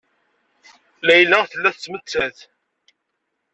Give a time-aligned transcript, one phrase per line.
[1.07, 2.37] Layla tella tettmettat.